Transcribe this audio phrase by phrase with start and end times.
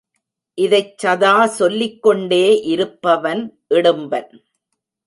[0.57, 3.43] இதைச் சதா சொல்லிக் கொண்டே இருப்பவன்
[3.69, 4.31] இடும்பன்.